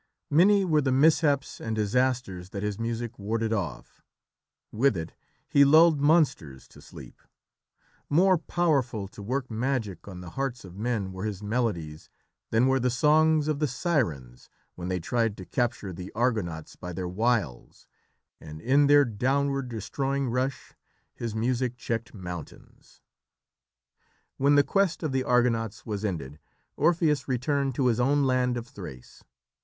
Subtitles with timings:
[0.31, 4.01] Many were the mishaps and disasters that his music warded off.
[4.71, 5.13] With it
[5.47, 7.21] he lulled monsters to sleep;
[8.09, 12.09] more powerful to work magic on the hearts of men were his melodies
[12.49, 16.93] than were the songs of the sirens when they tried to capture the Argonauts by
[16.93, 17.85] their wiles,
[18.39, 20.73] and in their downward, destroying rush
[21.13, 23.01] his music checked mountains.
[24.37, 26.39] When the quest of the Argonauts was ended,
[26.75, 29.23] Orpheus returned to his own land of Thrace.